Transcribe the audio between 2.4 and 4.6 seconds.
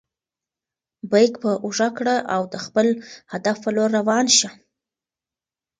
د خپل هدف په لور روان شه.